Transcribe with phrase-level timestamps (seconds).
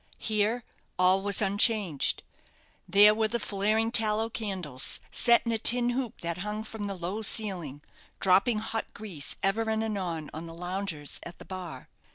[0.17, 0.63] Here
[0.97, 2.23] all was unchanged.
[2.89, 6.95] There were the flaring tallow candles, set in a tin hoop that hung from the
[6.97, 7.83] low ceiling,
[8.19, 11.87] dropping hot grease ever and anon on the loungers at the bar.